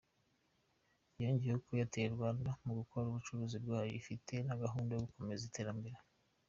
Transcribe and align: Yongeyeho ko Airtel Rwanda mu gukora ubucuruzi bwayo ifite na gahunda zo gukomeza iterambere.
Yongeyeho 1.21 1.59
ko 1.65 1.69
Airtel 1.75 2.09
Rwanda 2.15 2.49
mu 2.65 2.71
gukora 2.79 3.05
ubucuruzi 3.07 3.57
bwayo 3.63 3.93
ifite 4.01 4.33
na 4.47 4.55
gahunda 4.61 4.91
zo 4.97 5.03
gukomeza 5.07 5.43
iterambere. 5.49 5.97